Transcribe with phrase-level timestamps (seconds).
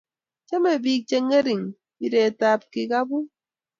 [0.47, 1.63] chome biik chengering
[1.97, 3.25] bireetab kikabuu